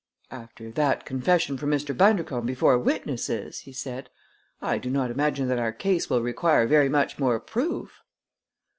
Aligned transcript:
"After 0.31 0.71
that 0.71 1.05
confession 1.05 1.57
from 1.59 1.69
Mr. 1.69 1.95
Bundercombe 1.95 2.47
before 2.47 2.75
witnesses," 2.79 3.59
he 3.59 3.71
said, 3.71 4.09
"I 4.59 4.79
do 4.79 4.89
not 4.89 5.11
imagine 5.11 5.47
that 5.49 5.59
our 5.59 5.71
case 5.71 6.09
will 6.09 6.23
require 6.23 6.65
very 6.65 6.89
much 6.89 7.19
more 7.19 7.39
proof." 7.39 8.01